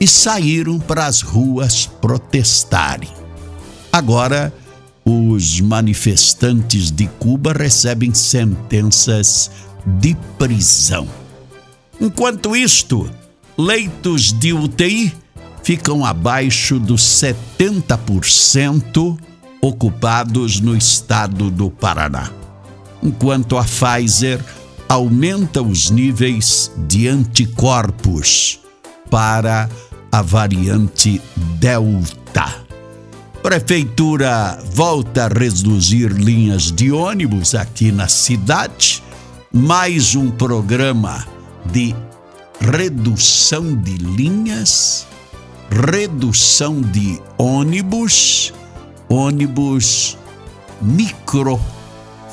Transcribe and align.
e 0.00 0.08
saíram 0.08 0.80
para 0.80 1.06
as 1.06 1.20
ruas 1.20 1.86
protestarem. 1.86 3.10
Agora, 3.92 4.52
os 5.04 5.60
manifestantes 5.60 6.90
de 6.90 7.06
Cuba 7.20 7.52
recebem 7.52 8.12
sentenças 8.12 9.52
de 9.86 10.16
prisão. 10.36 11.06
Enquanto 12.00 12.56
isto, 12.56 13.08
leitos 13.56 14.32
de 14.32 14.52
UTI 14.52 15.23
ficam 15.64 16.04
abaixo 16.04 16.78
dos 16.78 17.02
70% 17.02 19.18
ocupados 19.62 20.60
no 20.60 20.76
estado 20.76 21.50
do 21.50 21.70
Paraná. 21.70 22.30
Enquanto 23.02 23.56
a 23.56 23.64
Pfizer 23.64 24.44
aumenta 24.86 25.62
os 25.62 25.90
níveis 25.90 26.70
de 26.86 27.08
anticorpos 27.08 28.60
para 29.10 29.70
a 30.12 30.20
variante 30.20 31.18
Delta. 31.58 32.62
Prefeitura 33.42 34.62
volta 34.70 35.24
a 35.24 35.28
reduzir 35.28 36.12
linhas 36.12 36.70
de 36.70 36.92
ônibus 36.92 37.54
aqui 37.54 37.90
na 37.90 38.06
cidade. 38.06 39.02
Mais 39.50 40.14
um 40.14 40.30
programa 40.30 41.26
de 41.72 41.94
redução 42.60 43.74
de 43.74 43.96
linhas 43.96 45.06
redução 45.74 46.80
de 46.80 47.20
ônibus, 47.36 48.52
ônibus 49.08 50.16
micro, 50.80 51.60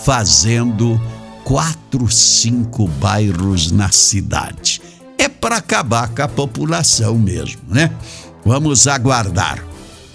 fazendo 0.03 1.01
quatro, 1.43 2.07
cinco 2.09 2.87
bairros 2.87 3.71
na 3.71 3.91
cidade. 3.91 4.79
É 5.17 5.27
para 5.27 5.57
acabar 5.57 6.09
com 6.09 6.21
a 6.21 6.27
população 6.27 7.17
mesmo, 7.17 7.61
né? 7.67 7.91
Vamos 8.45 8.85
aguardar. 8.85 9.63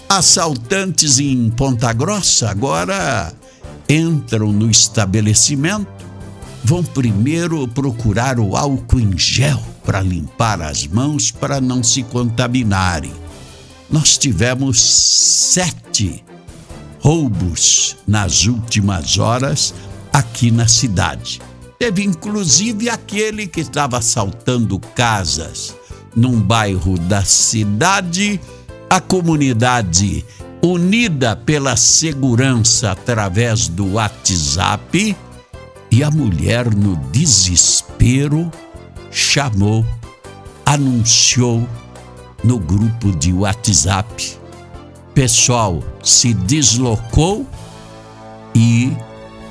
Assaltantes 0.07 1.19
em 1.19 1.49
Ponta 1.49 1.91
Grossa 1.91 2.49
agora 2.49 3.33
entram 3.89 4.53
no 4.53 4.71
estabelecimento, 4.71 5.87
vão 6.63 6.81
primeiro 6.81 7.67
procurar 7.67 8.39
o 8.39 8.55
álcool 8.55 9.01
em 9.01 9.17
gel 9.17 9.61
para 9.87 10.01
limpar 10.01 10.61
as 10.61 10.85
mãos 10.85 11.31
para 11.31 11.61
não 11.61 11.81
se 11.81 12.03
contaminarem. 12.03 13.13
Nós 13.89 14.17
tivemos 14.17 14.81
sete 14.81 16.25
roubos 16.99 17.95
nas 18.05 18.47
últimas 18.47 19.17
horas 19.17 19.73
aqui 20.11 20.51
na 20.51 20.67
cidade. 20.67 21.39
Teve 21.79 22.03
inclusive 22.03 22.89
aquele 22.89 23.47
que 23.47 23.61
estava 23.61 23.99
assaltando 23.99 24.77
casas 24.77 25.73
num 26.13 26.37
bairro 26.37 26.99
da 26.99 27.23
cidade. 27.23 28.41
A 28.89 28.99
comunidade, 28.99 30.25
unida 30.61 31.33
pela 31.33 31.77
segurança 31.77 32.91
através 32.91 33.69
do 33.69 33.93
WhatsApp, 33.93 35.15
e 35.89 36.03
a 36.03 36.11
mulher, 36.11 36.73
no 36.75 36.97
desespero, 37.11 38.51
chamou, 39.17 39.83
anunciou 40.63 41.67
no 42.43 42.59
grupo 42.59 43.11
de 43.11 43.33
WhatsApp. 43.33 44.37
Pessoal 45.13 45.83
se 46.03 46.35
deslocou 46.35 47.45
e 48.53 48.95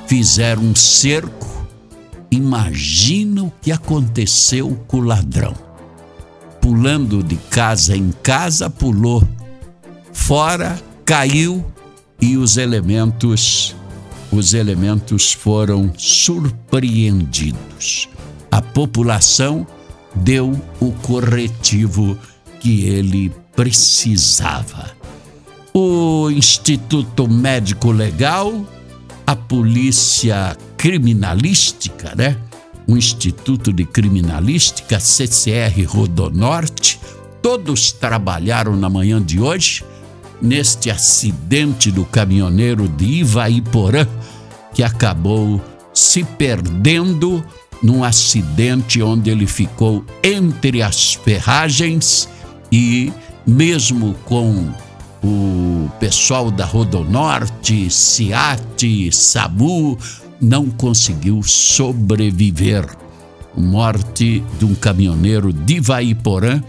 fizeram 0.07 0.63
um 0.63 0.75
cerco. 0.75 1.67
Imagina 2.31 3.43
o 3.43 3.51
que 3.61 3.71
aconteceu 3.71 4.79
com 4.87 4.97
o 4.97 5.01
ladrão. 5.01 5.53
Pulando 6.61 7.21
de 7.21 7.35
casa 7.35 7.95
em 7.95 8.11
casa, 8.23 8.69
pulou 8.69 9.21
fora, 10.13 10.81
caiu 11.03 11.65
e 12.21 12.37
os 12.37 12.57
elementos 12.57 13.75
os 14.29 14.53
elementos 14.53 15.31
foram 15.31 15.93
surpreendidos 15.97 18.09
a 18.57 18.61
população 18.61 19.67
deu 20.15 20.59
o 20.79 20.91
corretivo 20.91 22.17
que 22.59 22.85
ele 22.85 23.31
precisava. 23.55 24.97
O 25.71 26.31
Instituto 26.31 27.29
Médico 27.29 27.91
Legal, 27.91 28.65
a 29.27 29.35
Polícia 29.35 30.57
Criminalística, 30.75 32.15
né? 32.15 32.35
O 32.87 32.97
Instituto 32.97 33.71
de 33.71 33.85
Criminalística, 33.85 34.99
CCR 34.99 35.85
Rodonorte, 35.85 36.99
todos 37.43 37.91
trabalharam 37.91 38.75
na 38.75 38.89
manhã 38.89 39.21
de 39.21 39.39
hoje 39.39 39.85
neste 40.41 40.89
acidente 40.89 41.91
do 41.91 42.03
caminhoneiro 42.05 42.87
de 42.87 43.05
Ivaiporã 43.05 44.07
que 44.73 44.81
acabou 44.81 45.61
se 45.93 46.23
perdendo 46.23 47.45
num 47.81 48.03
acidente 48.03 49.01
onde 49.01 49.29
ele 49.29 49.47
ficou 49.47 50.03
entre 50.23 50.81
as 50.81 51.13
ferragens 51.13 52.27
e, 52.71 53.11
mesmo 53.45 54.15
com 54.25 54.69
o 55.23 55.89
pessoal 55.99 56.51
da 56.51 56.65
Rodonorte, 56.65 57.89
SIAT, 57.89 59.11
SAMU, 59.11 59.97
não 60.39 60.69
conseguiu 60.69 61.41
sobreviver. 61.43 62.85
Morte 63.55 64.43
de 64.59 64.65
um 64.65 64.75
caminhoneiro 64.75 65.51
de 65.51 65.79
Vaiporã, 65.79 66.61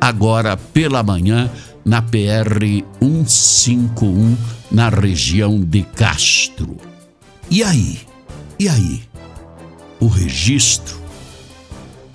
agora 0.00 0.56
pela 0.56 1.02
manhã, 1.02 1.50
na 1.84 2.00
PR 2.00 2.84
151, 3.00 4.36
na 4.70 4.88
região 4.88 5.60
de 5.60 5.82
Castro. 5.82 6.76
E 7.50 7.62
aí? 7.62 7.98
E 8.58 8.68
aí? 8.68 9.02
O 10.06 10.08
registro, 10.08 11.02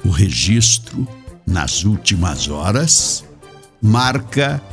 o 0.06 0.10
registro 0.10 1.06
nas 1.46 1.84
últimas 1.84 2.48
horas 2.48 3.26
marca 3.82 4.64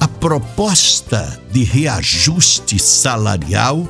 a 0.00 0.08
proposta 0.08 1.38
de 1.52 1.64
reajuste 1.64 2.78
salarial 2.78 3.86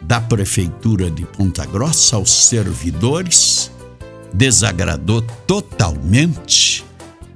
da 0.00 0.20
prefeitura 0.20 1.10
de 1.10 1.26
Ponta 1.26 1.66
Grossa 1.66 2.14
aos 2.14 2.30
servidores. 2.30 3.72
Desagradou 4.32 5.22
totalmente. 5.44 6.84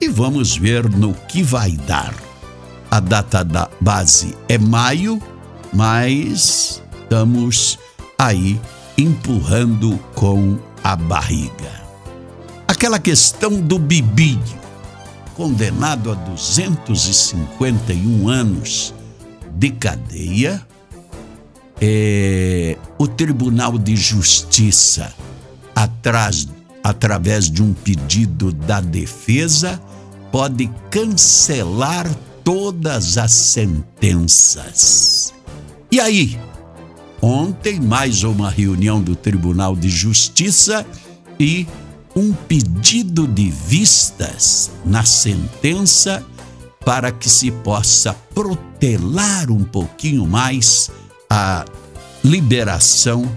E 0.01 0.09
vamos 0.09 0.57
ver 0.57 0.89
no 0.89 1.15
que 1.15 1.43
vai 1.43 1.73
dar. 1.73 2.15
A 2.89 3.01
data 3.01 3.43
da 3.43 3.69
base 3.81 4.37
é 4.49 4.57
maio, 4.57 5.21
mas 5.73 6.81
estamos 7.03 7.77
aí 8.17 8.61
empurrando 8.97 9.99
com 10.15 10.59
a 10.83 10.97
barriga. 10.97 11.83
Aquela 12.67 12.99
questão 12.99 13.61
do 13.61 13.79
Bibinho, 13.79 14.59
condenado 15.35 16.11
a 16.11 16.15
251 16.15 18.29
anos 18.29 18.95
de 19.55 19.71
cadeia, 19.71 20.67
é, 21.81 22.77
o 22.99 23.07
Tribunal 23.07 23.79
de 23.79 23.95
Justiça 23.97 25.15
atrás, 25.75 26.47
através 26.83 27.51
de 27.51 27.63
um 27.63 27.73
pedido 27.73 28.53
da 28.53 28.81
defesa, 28.81 29.81
pode 30.31 30.71
cancelar 30.91 32.07
todas 32.45 33.17
as 33.19 33.33
sentenças. 33.33 35.35
E 35.91 35.99
aí? 36.01 36.39
Ontem, 37.25 37.79
mais 37.79 38.25
uma 38.25 38.51
reunião 38.51 39.01
do 39.01 39.15
Tribunal 39.15 39.77
de 39.77 39.89
Justiça 39.89 40.85
e 41.39 41.69
um 42.17 42.33
pedido 42.33 43.29
de 43.29 43.49
vistas 43.49 44.73
na 44.85 45.05
sentença 45.05 46.27
para 46.85 47.13
que 47.13 47.31
se 47.31 47.53
possa 47.53 48.13
protelar 48.35 49.53
um 49.53 49.63
pouquinho 49.63 50.27
mais 50.27 50.91
a 51.31 51.65
liberação 52.25 53.31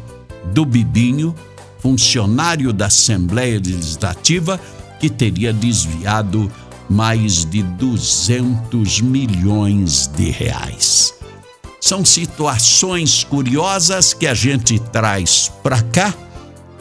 do 0.51 0.65
Bibinho, 0.65 1.35
funcionário 1.77 2.73
da 2.73 2.87
Assembleia 2.87 3.61
Legislativa, 3.63 4.59
que 4.99 5.11
teria 5.11 5.53
desviado 5.53 6.51
mais 6.89 7.45
de 7.45 7.61
200 7.61 9.01
milhões 9.01 10.07
de 10.07 10.31
reais. 10.31 11.13
São 11.85 12.03
situações 12.03 13.23
curiosas 13.23 14.11
que 14.11 14.25
a 14.25 14.33
gente 14.33 14.79
traz 14.79 15.51
para 15.61 15.83
cá, 15.83 16.15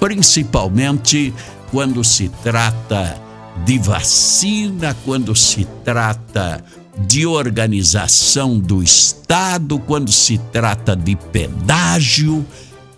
principalmente 0.00 1.30
quando 1.70 2.02
se 2.02 2.30
trata 2.42 3.20
de 3.66 3.78
vacina, 3.78 4.96
quando 5.04 5.36
se 5.36 5.66
trata 5.84 6.64
de 7.00 7.26
organização 7.26 8.58
do 8.58 8.82
Estado, 8.82 9.78
quando 9.78 10.10
se 10.10 10.38
trata 10.38 10.96
de 10.96 11.16
pedágio, 11.16 12.42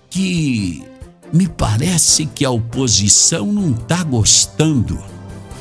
que 0.09 0.85
me 1.33 1.49
parece 1.49 2.25
que 2.25 2.45
a 2.45 2.51
oposição 2.53 3.53
não 3.53 3.73
está 3.73 4.05
gostando 4.05 5.03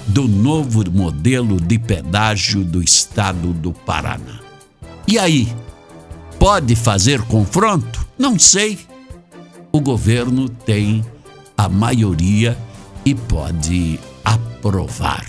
do 0.05 0.27
novo 0.27 0.83
modelo 0.91 1.59
de 1.59 1.79
pedágio 1.79 2.63
do 2.63 2.83
Estado 2.83 3.51
do 3.51 3.73
Paraná. 3.73 4.41
E 5.07 5.17
aí, 5.17 5.51
pode 6.39 6.75
fazer 6.75 7.21
confronto? 7.23 8.05
Não 8.17 8.37
sei. 8.39 8.79
O 9.71 9.79
governo 9.79 10.47
tem 10.49 11.03
a 11.57 11.67
maioria 11.67 12.57
e 13.05 13.13
pode 13.13 13.99
aprovar. 14.23 15.25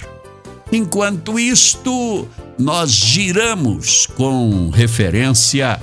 Enquanto 0.73 1.38
isto, 1.38 2.26
nós 2.58 2.91
giramos 2.91 4.06
com 4.06 4.70
referência 4.70 5.81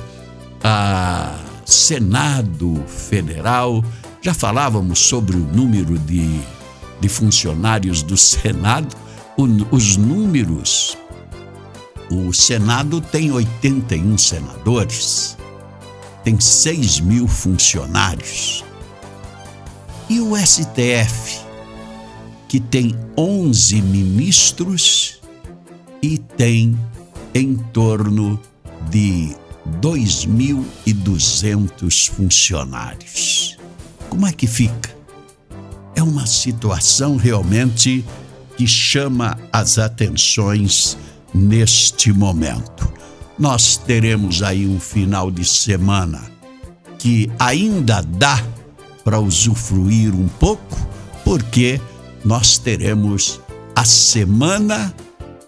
a 0.64 1.36
Senado 1.66 2.84
Federal. 2.88 3.84
Já 4.22 4.34
falávamos 4.34 5.00
sobre 5.00 5.36
o 5.36 5.40
número 5.40 5.98
de, 6.00 6.40
de 7.00 7.10
funcionários 7.10 8.02
do 8.02 8.18
Senado, 8.18 8.96
o, 9.38 9.46
os 9.76 9.98
números. 9.98 10.98
O 12.10 12.34
Senado 12.34 13.02
tem 13.02 13.32
81 13.32 14.18
senadores, 14.18 15.38
tem 16.24 16.40
6 16.40 17.00
mil 17.00 17.28
funcionários. 17.28 18.64
E 20.10 20.20
o 20.20 20.36
STF, 20.38 21.40
que 22.48 22.60
tem 22.60 22.96
11 23.18 23.82
ministros 23.82 25.22
e 26.02 26.18
tem 26.18 26.78
em 27.34 27.56
torno 27.56 28.38
de 28.90 29.36
2.200 29.82 32.10
funcionários. 32.10 33.58
Como 34.10 34.28
é 34.28 34.32
que 34.32 34.46
fica? 34.46 34.96
É 35.96 36.04
uma 36.04 36.28
situação 36.28 37.16
realmente 37.16 38.06
que 38.58 38.68
chama 38.68 39.40
as 39.52 39.80
atenções 39.80 40.98
neste 41.34 42.12
momento. 42.14 42.92
Nós 43.38 43.78
teremos 43.78 44.44
aí 44.44 44.68
um 44.68 44.80
final 44.80 45.32
de 45.32 45.44
semana 45.44 46.22
que 47.00 47.30
ainda 47.40 48.02
dá 48.02 48.42
para 49.04 49.20
usufruir 49.20 50.14
um 50.16 50.28
pouco, 50.28 50.78
porque 51.24 51.82
nós 52.24 52.58
teremos 52.58 53.42
a 53.76 53.84
semana 53.84 54.94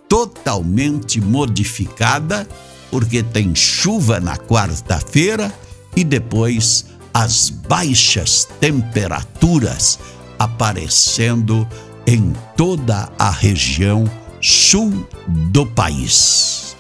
totalmente 0.09 1.21
modificada, 1.21 2.47
porque 2.91 3.23
tem 3.23 3.55
chuva 3.55 4.19
na 4.19 4.35
quarta-feira 4.37 5.53
e 5.95 6.03
depois 6.03 6.85
as 7.13 7.49
baixas 7.49 8.47
temperaturas 8.59 9.97
aparecendo 10.37 11.67
em 12.05 12.33
toda 12.57 13.09
a 13.17 13.29
região 13.29 14.03
sul 14.45 15.07
do 15.27 15.65
país. 15.65 16.77